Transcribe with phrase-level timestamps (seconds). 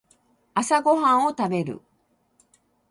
[0.55, 1.79] 朝ごはんを食べる